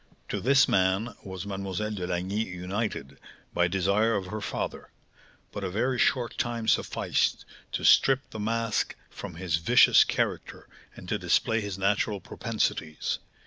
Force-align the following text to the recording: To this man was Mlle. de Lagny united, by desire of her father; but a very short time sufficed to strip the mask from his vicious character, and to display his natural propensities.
To 0.29 0.41
this 0.41 0.67
man 0.67 1.13
was 1.23 1.45
Mlle. 1.45 1.75
de 1.91 2.07
Lagny 2.07 2.43
united, 2.43 3.19
by 3.53 3.67
desire 3.67 4.15
of 4.15 4.25
her 4.25 4.41
father; 4.41 4.89
but 5.51 5.63
a 5.63 5.69
very 5.69 5.99
short 5.99 6.39
time 6.39 6.67
sufficed 6.67 7.45
to 7.73 7.83
strip 7.83 8.27
the 8.31 8.39
mask 8.39 8.95
from 9.11 9.35
his 9.35 9.57
vicious 9.57 10.03
character, 10.03 10.67
and 10.95 11.07
to 11.07 11.19
display 11.19 11.61
his 11.61 11.77
natural 11.77 12.19
propensities. 12.19 13.19